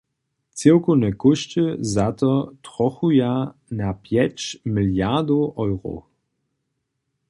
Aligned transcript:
Cyłkowne 0.57 1.11
kóšty 1.13 1.77
za 1.79 2.13
to 2.13 2.51
trochuja 2.61 3.53
na 3.71 3.89
pjeć 3.93 4.59
miliardow 4.65 5.53
eurow. 5.57 6.03